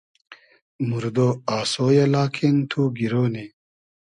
[0.87, 1.17] موردۉ
[1.57, 3.45] آسۉ یۂ لاکین تو گیرۉ نی